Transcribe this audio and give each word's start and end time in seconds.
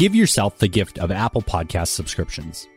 Give 0.00 0.14
yourself 0.14 0.56
the 0.56 0.66
gift 0.66 0.98
of 0.98 1.10
Apple 1.10 1.42
Podcast 1.42 1.88
subscriptions. 1.88 2.68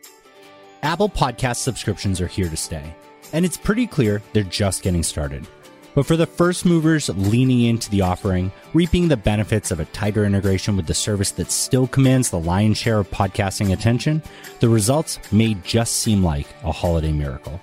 Apple 0.82 1.08
Podcast 1.08 1.56
subscriptions 1.56 2.20
are 2.20 2.26
here 2.26 2.50
to 2.50 2.56
stay, 2.58 2.94
and 3.32 3.46
it's 3.46 3.56
pretty 3.56 3.86
clear 3.86 4.20
they're 4.34 4.42
just 4.42 4.82
getting 4.82 5.02
started. 5.02 5.46
But 5.94 6.04
for 6.04 6.18
the 6.18 6.26
first 6.26 6.66
movers 6.66 7.08
leaning 7.08 7.62
into 7.62 7.88
the 7.88 8.02
offering, 8.02 8.52
reaping 8.74 9.08
the 9.08 9.16
benefits 9.16 9.70
of 9.70 9.80
a 9.80 9.86
tighter 9.86 10.26
integration 10.26 10.76
with 10.76 10.86
the 10.86 10.92
service 10.92 11.30
that 11.30 11.50
still 11.50 11.86
commands 11.86 12.28
the 12.28 12.38
lion's 12.38 12.76
share 12.76 12.98
of 12.98 13.10
podcasting 13.10 13.72
attention, 13.72 14.22
the 14.60 14.68
results 14.68 15.18
may 15.32 15.54
just 15.64 16.00
seem 16.00 16.22
like 16.22 16.48
a 16.62 16.72
holiday 16.72 17.12
miracle. 17.12 17.58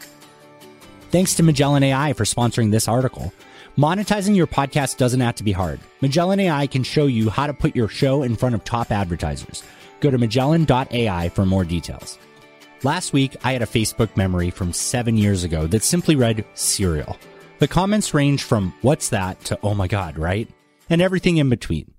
Thanks 1.12 1.36
to 1.36 1.44
Magellan 1.44 1.84
AI 1.84 2.14
for 2.14 2.24
sponsoring 2.24 2.72
this 2.72 2.88
article. 2.88 3.32
Monetizing 3.78 4.36
your 4.36 4.48
podcast 4.48 4.98
doesn't 4.98 5.22
have 5.22 5.36
to 5.36 5.44
be 5.44 5.54
hard. 5.54 5.80
Magellan 6.02 6.42
AI 6.42 6.68
can 6.68 6.84
show 6.84 7.06
you 7.06 7.30
how 7.30 7.48
to 7.48 7.54
put 7.54 7.76
your 7.76 7.88
show 7.88 8.22
in 8.22 8.36
front 8.36 8.54
of 8.54 8.64
top 8.66 8.92
advertisers. 8.92 9.64
Go 10.02 10.12
to 10.12 10.18
magellan.ai 10.18 11.30
for 11.30 11.46
more 11.46 11.64
details. 11.64 12.20
Last 12.84 13.14
week, 13.14 13.38
I 13.44 13.54
had 13.54 13.62
a 13.62 13.68
Facebook 13.68 14.18
memory 14.18 14.50
from 14.50 14.74
seven 14.74 15.18
years 15.18 15.44
ago 15.44 15.68
that 15.68 15.84
simply 15.84 16.16
read 16.16 16.44
Serial. 16.54 17.18
The 17.60 17.68
comments 17.68 18.14
range 18.14 18.44
from 18.44 18.74
what's 18.82 19.10
that 19.10 19.40
to 19.46 19.60
oh 19.64 19.74
my 19.74 19.88
god, 19.88 20.18
right? 20.18 20.50
And 20.90 21.02
everything 21.02 21.38
in 21.38 21.50
between. 21.50 21.91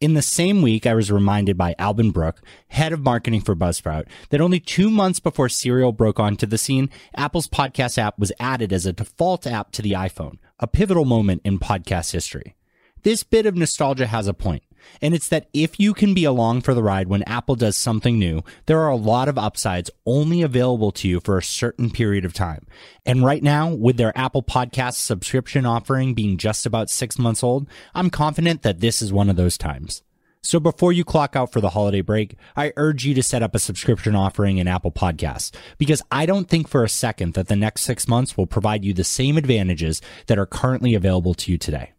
In 0.00 0.14
the 0.14 0.22
same 0.22 0.62
week, 0.62 0.86
I 0.86 0.94
was 0.94 1.12
reminded 1.12 1.58
by 1.58 1.74
Alban 1.78 2.10
Brooke, 2.10 2.40
head 2.68 2.94
of 2.94 3.00
marketing 3.00 3.42
for 3.42 3.54
Buzzsprout, 3.54 4.06
that 4.30 4.40
only 4.40 4.58
two 4.58 4.88
months 4.88 5.20
before 5.20 5.50
Serial 5.50 5.92
broke 5.92 6.18
onto 6.18 6.46
the 6.46 6.56
scene, 6.56 6.88
Apple's 7.14 7.46
podcast 7.46 7.98
app 7.98 8.18
was 8.18 8.32
added 8.40 8.72
as 8.72 8.86
a 8.86 8.94
default 8.94 9.46
app 9.46 9.72
to 9.72 9.82
the 9.82 9.92
iPhone, 9.92 10.38
a 10.58 10.66
pivotal 10.66 11.04
moment 11.04 11.42
in 11.44 11.58
podcast 11.58 12.12
history. 12.12 12.56
This 13.02 13.22
bit 13.24 13.44
of 13.44 13.54
nostalgia 13.54 14.06
has 14.06 14.26
a 14.26 14.32
point, 14.32 14.62
and 15.00 15.14
it's 15.14 15.28
that 15.28 15.48
if 15.52 15.78
you 15.78 15.94
can 15.94 16.14
be 16.14 16.24
along 16.24 16.62
for 16.62 16.74
the 16.74 16.82
ride 16.82 17.08
when 17.08 17.22
Apple 17.24 17.54
does 17.54 17.76
something 17.76 18.18
new, 18.18 18.42
there 18.66 18.80
are 18.80 18.90
a 18.90 18.96
lot 18.96 19.28
of 19.28 19.38
upsides 19.38 19.90
only 20.06 20.42
available 20.42 20.92
to 20.92 21.08
you 21.08 21.20
for 21.20 21.38
a 21.38 21.42
certain 21.42 21.90
period 21.90 22.24
of 22.24 22.32
time. 22.32 22.66
And 23.06 23.24
right 23.24 23.42
now, 23.42 23.72
with 23.74 23.96
their 23.96 24.16
Apple 24.16 24.42
Podcast 24.42 24.94
subscription 24.94 25.66
offering 25.66 26.14
being 26.14 26.36
just 26.36 26.66
about 26.66 26.90
six 26.90 27.18
months 27.18 27.42
old, 27.42 27.68
I'm 27.94 28.10
confident 28.10 28.62
that 28.62 28.80
this 28.80 29.02
is 29.02 29.12
one 29.12 29.30
of 29.30 29.36
those 29.36 29.58
times. 29.58 30.02
So 30.42 30.58
before 30.58 30.92
you 30.92 31.04
clock 31.04 31.36
out 31.36 31.52
for 31.52 31.60
the 31.60 31.70
holiday 31.70 32.00
break, 32.00 32.36
I 32.56 32.72
urge 32.76 33.04
you 33.04 33.14
to 33.14 33.22
set 33.22 33.42
up 33.42 33.54
a 33.54 33.58
subscription 33.58 34.16
offering 34.16 34.58
in 34.58 34.68
Apple 34.68 34.90
Podcasts 34.90 35.54
because 35.76 36.02
I 36.10 36.24
don't 36.24 36.48
think 36.48 36.66
for 36.66 36.82
a 36.82 36.88
second 36.88 37.34
that 37.34 37.48
the 37.48 37.56
next 37.56 37.82
six 37.82 38.08
months 38.08 38.36
will 38.36 38.46
provide 38.46 38.84
you 38.84 38.94
the 38.94 39.04
same 39.04 39.36
advantages 39.36 40.00
that 40.28 40.38
are 40.38 40.46
currently 40.46 40.94
available 40.94 41.34
to 41.34 41.52
you 41.52 41.58
today. 41.58 41.92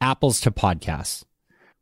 Apples 0.00 0.40
to 0.42 0.50
podcasts. 0.50 1.24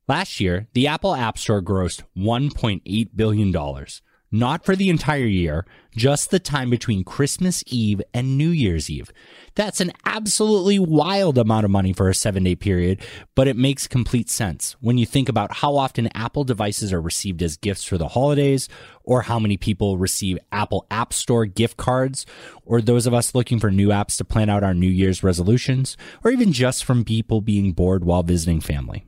Last 0.06 0.38
year, 0.38 0.68
the 0.74 0.86
Apple 0.86 1.14
App 1.14 1.38
Store 1.38 1.62
grossed 1.62 2.02
$1.8 2.14 3.08
billion. 3.16 3.86
Not 4.30 4.64
for 4.64 4.76
the 4.76 4.90
entire 4.90 5.24
year, 5.24 5.64
just 5.96 6.30
the 6.30 6.38
time 6.38 6.68
between 6.68 7.04
Christmas 7.04 7.64
Eve 7.68 8.02
and 8.12 8.36
New 8.36 8.50
Year's 8.50 8.90
Eve. 8.90 9.12
That's 9.54 9.80
an 9.80 9.92
absolutely 10.04 10.78
wild 10.78 11.38
amount 11.38 11.64
of 11.64 11.70
money 11.70 11.94
for 11.94 12.10
a 12.10 12.14
seven 12.14 12.44
day 12.44 12.54
period, 12.54 13.00
but 13.34 13.48
it 13.48 13.56
makes 13.56 13.86
complete 13.86 14.28
sense 14.28 14.76
when 14.80 14.98
you 14.98 15.06
think 15.06 15.30
about 15.30 15.54
how 15.54 15.76
often 15.76 16.08
Apple 16.08 16.44
devices 16.44 16.92
are 16.92 17.00
received 17.00 17.42
as 17.42 17.56
gifts 17.56 17.84
for 17.84 17.96
the 17.96 18.08
holidays, 18.08 18.68
or 19.04 19.22
how 19.22 19.38
many 19.38 19.56
people 19.56 19.96
receive 19.96 20.36
Apple 20.52 20.84
App 20.90 21.14
Store 21.14 21.46
gift 21.46 21.78
cards, 21.78 22.26
or 22.66 22.82
those 22.82 23.06
of 23.06 23.14
us 23.14 23.34
looking 23.34 23.58
for 23.58 23.70
new 23.70 23.88
apps 23.88 24.18
to 24.18 24.24
plan 24.24 24.50
out 24.50 24.64
our 24.64 24.74
New 24.74 24.86
Year's 24.86 25.22
resolutions, 25.22 25.96
or 26.22 26.30
even 26.30 26.52
just 26.52 26.84
from 26.84 27.04
people 27.04 27.40
being 27.40 27.72
bored 27.72 28.04
while 28.04 28.22
visiting 28.22 28.60
family. 28.60 29.06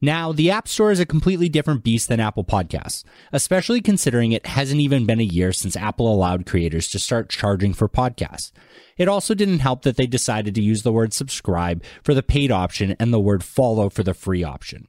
Now, 0.00 0.30
the 0.30 0.50
App 0.50 0.68
Store 0.68 0.90
is 0.90 1.00
a 1.00 1.06
completely 1.06 1.48
different 1.48 1.82
beast 1.82 2.08
than 2.08 2.20
Apple 2.20 2.44
Podcasts, 2.44 3.02
especially 3.32 3.80
considering 3.80 4.32
it 4.32 4.46
hasn't 4.46 4.80
even 4.80 5.06
been 5.06 5.20
a 5.20 5.24
year 5.24 5.52
since 5.52 5.74
Apple 5.74 6.12
allowed 6.12 6.44
creators 6.44 6.88
to 6.90 6.98
start 6.98 7.30
charging 7.30 7.72
for 7.72 7.88
podcasts. 7.88 8.52
It 8.98 9.08
also 9.08 9.34
didn't 9.34 9.60
help 9.60 9.82
that 9.82 9.96
they 9.96 10.06
decided 10.06 10.54
to 10.54 10.62
use 10.62 10.82
the 10.82 10.92
word 10.92 11.14
subscribe 11.14 11.82
for 12.02 12.12
the 12.12 12.22
paid 12.22 12.52
option 12.52 12.94
and 13.00 13.12
the 13.12 13.20
word 13.20 13.42
follow 13.42 13.88
for 13.88 14.02
the 14.02 14.14
free 14.14 14.44
option. 14.44 14.88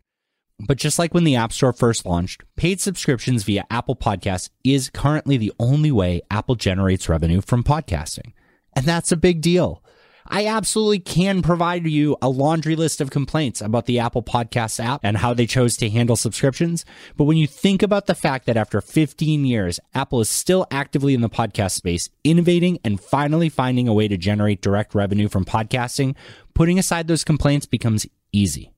But 0.59 0.77
just 0.77 0.97
like 0.97 1.13
when 1.13 1.23
the 1.23 1.35
App 1.35 1.53
Store 1.53 1.73
first 1.73 2.05
launched, 2.05 2.43
paid 2.55 2.81
subscriptions 2.81 3.43
via 3.43 3.65
Apple 3.69 3.95
Podcasts 3.95 4.49
is 4.63 4.89
currently 4.89 5.37
the 5.37 5.53
only 5.59 5.91
way 5.91 6.21
Apple 6.31 6.55
generates 6.55 7.07
revenue 7.07 7.41
from 7.41 7.63
podcasting. 7.63 8.33
And 8.75 8.85
that's 8.85 9.11
a 9.11 9.17
big 9.17 9.41
deal. 9.41 9.83
I 10.29 10.47
absolutely 10.47 10.99
can 10.99 11.41
provide 11.41 11.87
you 11.87 12.17
a 12.21 12.27
laundry 12.27 12.75
list 12.75 12.99
of 12.99 13.09
complaints 13.09 13.61
about 13.61 13.85
the 13.85 13.99
Apple 13.99 14.21
Podcasts 14.21 14.83
app 14.83 14.99
and 15.03 15.15
how 15.17 15.33
they 15.33 15.45
chose 15.45 15.77
to 15.77 15.89
handle 15.89 16.17
subscriptions. 16.17 16.83
But 17.15 17.23
when 17.23 17.37
you 17.37 17.47
think 17.47 17.81
about 17.81 18.07
the 18.07 18.15
fact 18.15 18.45
that 18.45 18.57
after 18.57 18.81
15 18.81 19.45
years, 19.45 19.79
Apple 19.93 20.19
is 20.19 20.27
still 20.29 20.67
actively 20.69 21.13
in 21.13 21.21
the 21.21 21.29
podcast 21.29 21.71
space, 21.71 22.09
innovating 22.23 22.77
and 22.83 22.99
finally 22.99 23.47
finding 23.47 23.87
a 23.87 23.93
way 23.93 24.09
to 24.09 24.17
generate 24.17 24.61
direct 24.61 24.93
revenue 24.93 25.29
from 25.29 25.45
podcasting, 25.45 26.13
putting 26.53 26.77
aside 26.77 27.07
those 27.07 27.23
complaints 27.23 27.65
becomes 27.65 28.05
easy. 28.33 28.73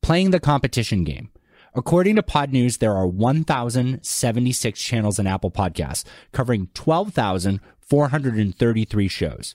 Playing 0.00 0.30
the 0.30 0.38
competition 0.38 1.02
game. 1.02 1.30
According 1.74 2.14
to 2.16 2.22
Podnews, 2.22 2.78
there 2.78 2.94
are 2.94 3.06
1,076 3.06 4.80
channels 4.80 5.18
in 5.18 5.26
Apple 5.26 5.50
Podcasts, 5.50 6.04
covering 6.32 6.68
12,433 6.72 9.08
shows. 9.08 9.54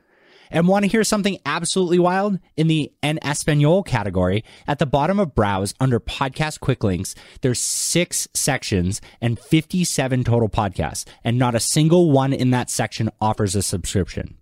And 0.50 0.66
want 0.66 0.84
to 0.84 0.90
hear 0.90 1.04
something 1.04 1.38
absolutely 1.46 1.98
wild? 1.98 2.38
In 2.56 2.66
the 2.66 2.92
En 3.02 3.18
Espanol 3.22 3.82
category, 3.82 4.44
at 4.66 4.78
the 4.78 4.86
bottom 4.86 5.20
of 5.20 5.34
Browse 5.34 5.74
under 5.78 6.00
podcast 6.00 6.60
quick 6.60 6.82
links, 6.82 7.14
there's 7.40 7.60
six 7.60 8.26
sections 8.34 9.00
and 9.20 9.38
57 9.38 10.24
total 10.24 10.48
podcasts, 10.48 11.04
and 11.22 11.38
not 11.38 11.54
a 11.54 11.60
single 11.60 12.10
one 12.10 12.32
in 12.32 12.50
that 12.50 12.70
section 12.70 13.10
offers 13.20 13.54
a 13.54 13.62
subscription. 13.62 14.36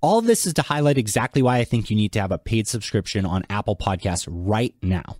All 0.00 0.18
of 0.18 0.26
this 0.26 0.46
is 0.46 0.54
to 0.54 0.62
highlight 0.62 0.98
exactly 0.98 1.42
why 1.42 1.58
I 1.58 1.64
think 1.64 1.90
you 1.90 1.96
need 1.96 2.12
to 2.12 2.20
have 2.20 2.30
a 2.30 2.38
paid 2.38 2.68
subscription 2.68 3.26
on 3.26 3.44
Apple 3.50 3.76
Podcasts 3.76 4.28
right 4.30 4.74
now. 4.82 5.16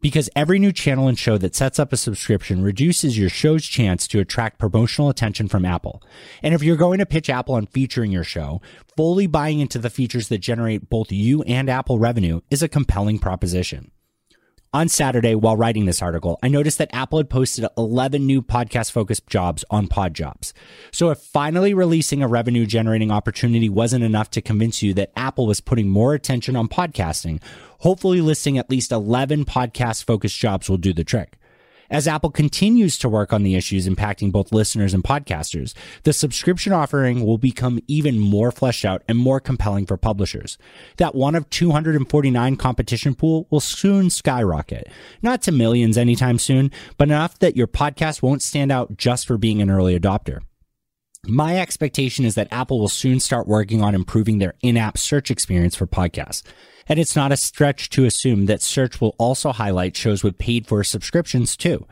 Because 0.00 0.30
every 0.34 0.58
new 0.58 0.72
channel 0.72 1.08
and 1.08 1.18
show 1.18 1.36
that 1.38 1.54
sets 1.54 1.78
up 1.78 1.92
a 1.92 1.96
subscription 1.96 2.62
reduces 2.62 3.18
your 3.18 3.28
show's 3.28 3.66
chance 3.66 4.08
to 4.08 4.20
attract 4.20 4.58
promotional 4.58 5.10
attention 5.10 5.48
from 5.48 5.64
Apple. 5.64 6.02
And 6.42 6.54
if 6.54 6.62
you're 6.62 6.76
going 6.76 6.98
to 6.98 7.06
pitch 7.06 7.28
Apple 7.30 7.54
on 7.54 7.66
featuring 7.66 8.10
your 8.12 8.24
show, 8.24 8.60
fully 8.96 9.26
buying 9.26 9.60
into 9.60 9.78
the 9.78 9.90
features 9.90 10.28
that 10.28 10.38
generate 10.38 10.88
both 10.88 11.12
you 11.12 11.42
and 11.42 11.68
Apple 11.68 11.98
revenue 11.98 12.40
is 12.50 12.62
a 12.62 12.68
compelling 12.68 13.18
proposition. 13.18 13.90
On 14.72 14.88
Saturday, 14.88 15.34
while 15.34 15.56
writing 15.56 15.86
this 15.86 16.00
article, 16.00 16.38
I 16.44 16.48
noticed 16.48 16.78
that 16.78 16.94
Apple 16.94 17.18
had 17.18 17.28
posted 17.28 17.66
11 17.76 18.24
new 18.24 18.40
podcast 18.40 18.92
focused 18.92 19.26
jobs 19.26 19.64
on 19.68 19.88
PodJobs. 19.88 20.52
So 20.92 21.10
if 21.10 21.18
finally 21.18 21.74
releasing 21.74 22.22
a 22.22 22.28
revenue 22.28 22.66
generating 22.66 23.10
opportunity 23.10 23.68
wasn't 23.68 24.04
enough 24.04 24.30
to 24.30 24.40
convince 24.40 24.80
you 24.80 24.94
that 24.94 25.10
Apple 25.16 25.48
was 25.48 25.60
putting 25.60 25.88
more 25.88 26.14
attention 26.14 26.54
on 26.54 26.68
podcasting, 26.68 27.42
hopefully 27.80 28.20
listing 28.20 28.58
at 28.58 28.70
least 28.70 28.92
11 28.92 29.44
podcast 29.44 30.04
focused 30.04 30.38
jobs 30.38 30.70
will 30.70 30.76
do 30.76 30.92
the 30.92 31.02
trick. 31.02 31.36
As 31.90 32.06
Apple 32.06 32.30
continues 32.30 32.96
to 32.98 33.08
work 33.08 33.32
on 33.32 33.42
the 33.42 33.56
issues 33.56 33.88
impacting 33.88 34.30
both 34.30 34.52
listeners 34.52 34.94
and 34.94 35.02
podcasters, 35.02 35.74
the 36.04 36.12
subscription 36.12 36.72
offering 36.72 37.26
will 37.26 37.36
become 37.36 37.80
even 37.88 38.20
more 38.20 38.52
fleshed 38.52 38.84
out 38.84 39.02
and 39.08 39.18
more 39.18 39.40
compelling 39.40 39.86
for 39.86 39.96
publishers. 39.96 40.56
That 40.98 41.16
one 41.16 41.34
of 41.34 41.50
249 41.50 42.56
competition 42.56 43.16
pool 43.16 43.48
will 43.50 43.58
soon 43.58 44.08
skyrocket. 44.08 44.86
Not 45.20 45.42
to 45.42 45.52
millions 45.52 45.98
anytime 45.98 46.38
soon, 46.38 46.70
but 46.96 47.08
enough 47.08 47.40
that 47.40 47.56
your 47.56 47.66
podcast 47.66 48.22
won't 48.22 48.42
stand 48.42 48.70
out 48.70 48.96
just 48.96 49.26
for 49.26 49.36
being 49.36 49.60
an 49.60 49.68
early 49.68 49.98
adopter. 49.98 50.42
My 51.26 51.58
expectation 51.58 52.24
is 52.24 52.34
that 52.34 52.48
Apple 52.50 52.80
will 52.80 52.88
soon 52.88 53.20
start 53.20 53.46
working 53.46 53.82
on 53.82 53.94
improving 53.94 54.38
their 54.38 54.54
in-app 54.62 54.96
search 54.96 55.30
experience 55.30 55.76
for 55.76 55.86
podcasts. 55.86 56.42
And 56.88 56.98
it's 56.98 57.14
not 57.14 57.30
a 57.30 57.36
stretch 57.36 57.90
to 57.90 58.04
assume 58.04 58.46
that 58.46 58.62
search 58.62 59.00
will 59.00 59.14
also 59.18 59.52
highlight 59.52 59.96
shows 59.96 60.24
with 60.24 60.38
paid 60.38 60.66
for 60.66 60.82
subscriptions 60.82 61.56
too. 61.56 61.86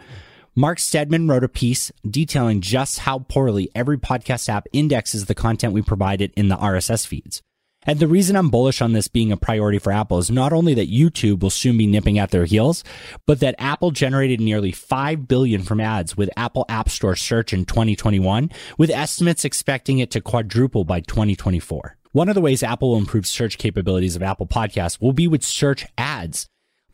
Mark 0.57 0.81
Steadman 0.81 1.29
wrote 1.29 1.45
a 1.45 1.49
piece 1.49 1.93
detailing 2.09 2.61
just 2.61 3.01
how 3.01 3.21
poorly 3.21 3.71
every 3.77 3.97
podcast 3.97 4.49
app 4.49 4.67
indexes 4.73 5.27
the 5.27 5.35
content 5.35 5.73
we 5.73 5.83
provided 5.83 6.33
in 6.37 6.49
the 6.49 6.57
RSS 6.57 7.07
feeds. 7.07 7.43
And 7.89 8.01
the 8.01 8.07
reason 8.07 8.37
I'm 8.37 8.51
bullish 8.51 8.83
on 8.83 8.93
this 8.93 9.09
being 9.09 9.33
a 9.33 9.37
priority 9.39 9.79
for 9.79 9.91
Apple 9.91 10.19
is 10.19 10.31
not 10.31 10.53
only 10.53 10.75
that 10.75 10.91
YouTube 10.93 11.41
will 11.41 11.49
soon 11.49 11.79
be 11.79 11.87
nipping 11.87 12.19
at 12.19 12.31
their 12.31 12.45
heels, 12.45 12.85
but 13.25 13.41
that 13.41 13.55
Apple 13.59 13.93
generated 13.93 14.43
nearly 14.43 14.73
5 14.73 15.27
billion 15.27 15.63
from 15.63 15.81
ads 15.81 16.15
with 16.15 16.29
Apple 16.37 16.67
App 16.69 16.91
Store 16.91 17.17
search 17.17 17.55
in 17.55 17.65
2021, 17.65 18.51
with 18.77 18.91
estimates 18.91 19.43
expecting 19.43 20.01
it 20.01 20.11
to 20.11 20.21
quadruple 20.21 20.85
by 20.85 21.01
2024. 21.01 21.97
One 22.13 22.29
of 22.29 22.35
the 22.35 22.43
ways 22.43 22.63
Apple 22.63 22.91
will 22.91 22.99
improve 22.99 23.27
search 23.27 23.57
capabilities 23.57 24.17
of 24.17 24.23
Apple 24.23 24.47
Podcasts 24.47 25.01
will 25.01 25.15
be 25.15 25.27
with 25.27 25.43
search 25.43 25.87
ads. 25.97 26.47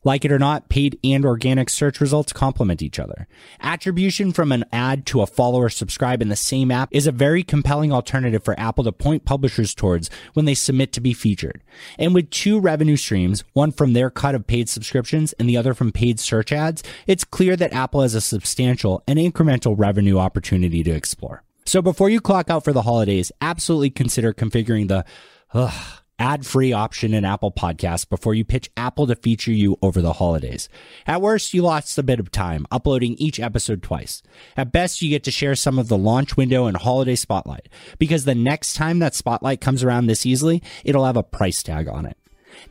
Like 0.05 0.25
it 0.25 0.33
or 0.33 0.39
not, 0.39 0.69
paid 0.69 0.99
and 1.03 1.25
organic 1.25 1.71
search 1.71 2.01
results 2.01 2.33
complement 2.33 2.83
each 2.83 2.99
other. 2.99 3.27
Attribution 3.61 4.33
from 4.33 4.53
an 4.53 4.65
ad 4.71 5.07
to 5.07 5.23
a 5.23 5.27
follower 5.27 5.71
subscribe 5.71 6.21
in 6.21 6.29
the 6.29 6.37
same 6.37 6.71
app 6.71 6.91
is 6.93 7.07
a 7.07 7.13
very 7.13 7.43
compelling 7.43 7.93
alternative 7.93 8.45
for 8.45 8.59
Apple 8.61 8.85
to 8.85 8.93
point 8.93 9.25
publishers 9.25 9.75
towards 9.75 10.11
when 10.35 10.45
they 10.45 10.55
submit 10.55 10.93
to 10.93 11.01
be 11.01 11.15
featured. 11.15 11.63
And 11.99 12.15
with 12.15 12.31
two 12.31 12.61
revenue 12.61 12.97
streams, 12.97 13.45
one 13.55 13.73
from 13.73 13.95
their 13.95 14.11
cut 14.11 14.35
of 14.35 14.47
paid 14.47 14.69
subscriptions 14.69 15.33
and 15.35 15.49
the 15.49 15.57
other 15.57 15.73
from 15.73 15.91
paid 15.91 16.21
search 16.21 16.53
ads, 16.53 16.83
it's 17.07 17.25
clear 17.25 17.57
that 17.57 17.73
Apple 17.73 18.03
has 18.03 18.15
a 18.15 18.21
substantial 18.21 19.03
and 19.09 19.19
incremental 19.19 19.75
revenue 19.77 20.19
opportunity 20.19 20.83
to 20.83 20.91
explore. 20.91 21.43
So 21.65 21.81
before 21.81 22.11
you 22.11 22.21
clock 22.21 22.51
out 22.51 22.63
for 22.63 22.75
the 22.75 22.83
holidays, 22.83 23.33
absolutely 23.41 23.91
consider 23.91 24.35
configuring 24.35 24.89
the 24.89 25.07
ugh, 25.55 26.03
ad-free 26.19 26.73
option 26.73 27.15
in 27.15 27.25
Apple 27.25 27.53
Podcasts 27.53 28.09
before 28.09 28.35
you 28.35 28.45
pitch 28.45 28.71
Apple 28.77 29.07
to 29.07 29.17
feature 29.17 29.53
you 29.53 29.79
over 29.83 30.01
the 30.01 30.15
holidays. 30.15 30.69
At 31.07 31.21
worst, 31.21 31.55
you 31.55 31.63
lost 31.63 31.99
a 31.99 32.03
bit 32.03 32.21
of 32.21 32.31
time 32.31 32.67
uploading 32.71 33.15
each 33.15 33.41
episode 33.41 33.83
twice. 33.83 34.23
At 34.57 34.73
best, 34.73 35.03
you 35.03 35.11
get 35.11 35.25
to 35.25 35.31
share 35.31 35.55
some 35.55 35.79
of 35.79 35.89
the 35.89 35.99
launch 35.99 36.37
window 36.37 36.67
and 36.67 36.77
holiday 36.77 37.17
spotlight 37.17 37.69
because 37.99 38.25
the 38.25 38.35
next 38.35 38.75
time 38.75 38.99
that 39.01 39.15
spotlight 39.15 39.61
comes 39.61 39.83
around 39.83 40.07
this 40.07 40.27
easily, 40.27 40.63
it'll 40.85 41.05
have 41.05 41.17
a 41.17 41.23
price 41.23 41.63
tag 41.63 41.89
on 41.89 42.07
it. 42.07 42.17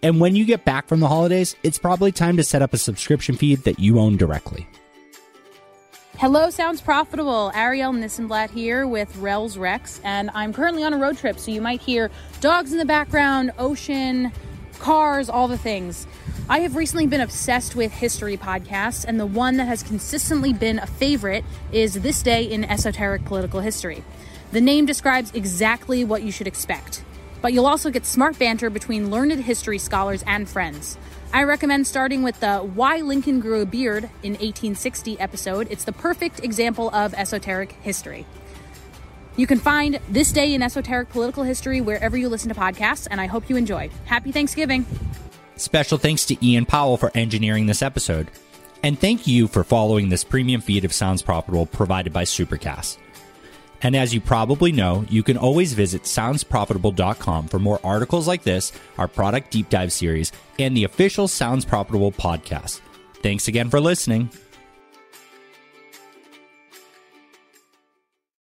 And 0.02 0.20
when 0.20 0.36
you 0.36 0.46
get 0.46 0.66
back 0.66 0.88
from 0.88 1.00
the 1.00 1.10
holidays, 1.10 1.56
it's 1.64 1.78
probably 1.78 2.12
time 2.12 2.38
to 2.38 2.44
set 2.44 2.62
up 2.62 2.74
a 2.74 2.78
subscription 2.78 3.36
feed 3.36 3.64
that 3.64 3.80
you 3.80 4.00
own 4.00 4.18
directly. 4.18 4.68
Hello, 6.20 6.50
Sounds 6.52 6.80
Profitable. 6.80 7.52
Arielle 7.54 7.98
Nissenblatt 7.98 8.52
here 8.52 8.88
with 8.88 9.18
Rels 9.18 9.58
Rex, 9.58 10.00
and 10.04 10.30
I'm 10.34 10.54
currently 10.54 10.84
on 10.84 10.94
a 10.94 10.98
road 10.98 11.18
trip, 11.18 11.40
so 11.40 11.52
you 11.52 11.60
might 11.60 11.82
hear 11.82 12.12
dogs 12.40 12.72
in 12.72 12.78
the 12.78 12.86
background, 12.86 13.52
ocean, 13.58 14.32
cars, 14.80 15.28
all 15.28 15.48
the 15.48 15.58
things. 15.58 16.08
I 16.48 16.60
have 16.60 16.76
recently 16.76 17.08
been 17.08 17.20
obsessed 17.20 17.76
with 17.76 17.92
history 17.92 18.38
podcasts, 18.38 19.04
and 19.04 19.20
the 19.20 19.26
one 19.26 19.58
that 19.58 19.66
has 19.66 19.82
consistently 19.82 20.54
been 20.54 20.78
a 20.80 20.88
favorite 20.88 21.44
is 21.72 21.96
This 21.96 22.22
Day 22.22 22.44
in 22.44 22.64
Esoteric 22.64 23.26
Political 23.26 23.62
History. 23.62 24.04
The 24.52 24.62
name 24.62 24.86
describes 24.86 25.32
exactly 25.34 26.06
what 26.06 26.22
you 26.22 26.32
should 26.32 26.48
expect, 26.48 27.04
but 27.42 27.54
you'll 27.54 27.66
also 27.66 27.90
get 27.90 28.06
smart 28.06 28.38
banter 28.38 28.70
between 28.70 29.10
learned 29.10 29.42
history 29.44 29.80
scholars 29.80 30.24
and 30.28 30.48
friends. 30.48 30.98
I 31.34 31.42
recommend 31.46 31.88
starting 31.88 32.22
with 32.22 32.40
the 32.42 32.60
Why 32.60 33.02
Lincoln 33.02 33.40
Grew 33.40 33.62
a 33.62 33.66
Beard 33.66 34.04
in 34.22 34.34
1860 34.34 35.20
episode. 35.20 35.68
It's 35.72 35.84
the 35.84 35.92
perfect 35.92 36.44
example 36.44 36.92
of 36.92 37.16
esoteric 37.16 37.72
history. 37.82 38.28
You 39.36 39.48
can 39.48 39.58
find 39.58 40.00
This 40.08 40.32
Day 40.32 40.54
in 40.54 40.62
Esoteric 40.62 41.10
Political 41.10 41.42
History 41.42 41.82
wherever 41.82 42.16
you 42.16 42.30
listen 42.30 42.50
to 42.50 42.56
podcasts, 42.56 43.08
and 43.10 43.20
I 43.20 43.26
hope 43.26 43.50
you 43.50 43.56
enjoy. 43.56 43.90
Happy 44.06 44.32
Thanksgiving! 44.32 44.86
Special 45.56 45.98
thanks 45.98 46.24
to 46.28 46.46
Ian 46.46 46.68
Powell 46.68 46.98
for 46.98 47.10
engineering 47.16 47.66
this 47.66 47.82
episode. 47.82 48.30
And 48.84 49.00
thank 49.00 49.26
you 49.26 49.48
for 49.48 49.64
following 49.64 50.10
this 50.10 50.24
premium 50.24 50.62
feed 50.62 50.86
of 50.86 50.94
Sounds 50.94 51.24
Profitable 51.24 51.66
provided 51.66 52.14
by 52.14 52.26
Supercast. 52.26 52.98
And 53.84 53.96
as 53.96 54.14
you 54.14 54.22
probably 54.22 54.72
know, 54.72 55.06
you 55.10 55.24
can 55.24 55.38
always 55.38 55.74
visit 55.74 56.04
soundsprofitable.com 56.04 57.48
for 57.48 57.60
more 57.60 57.80
articles 57.84 58.28
like 58.28 58.44
this, 58.44 58.72
our 58.98 59.10
product 59.10 59.52
deep 59.52 59.70
dive 59.70 59.92
series, 59.92 60.32
and 60.58 60.76
the 60.76 60.86
official 60.86 61.28
Sounds 61.28 61.66
Profitable 61.66 62.12
podcast. 62.12 62.80
Thanks 63.22 63.48
again 63.48 63.70
for 63.70 63.82
listening. 63.82 64.30